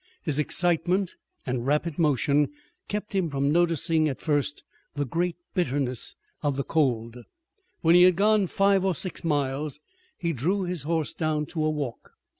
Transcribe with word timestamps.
His 0.23 0.39
excitement 0.39 1.15
and 1.45 1.63
rapid 1.67 1.99
motion 1.99 2.49
kept 2.87 3.13
him 3.13 3.29
from 3.29 3.51
noticing 3.51 4.09
at 4.09 4.19
first 4.19 4.63
the 4.95 5.05
great 5.05 5.35
bitterness 5.53 6.15
of 6.41 6.57
the 6.57 6.63
cold. 6.63 7.17
When 7.81 7.93
he 7.93 8.01
had 8.01 8.15
gone 8.15 8.47
five 8.47 8.83
or 8.83 8.95
six 8.95 9.23
miles 9.23 9.79
he 10.17 10.33
drew 10.33 10.63
his 10.63 10.81
horse 10.81 11.13
down 11.13 11.45
to 11.51 11.63
a 11.63 11.69
walk. 11.69 12.13